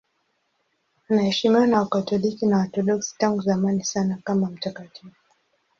[1.09, 5.11] Anaheshimiwa na Wakatoliki na Waorthodoksi tangu zamani sana kama mtakatifu.